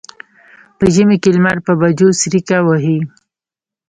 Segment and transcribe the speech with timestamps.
[0.77, 2.99] په ژمي کې لمر په بجو څریکه وهي.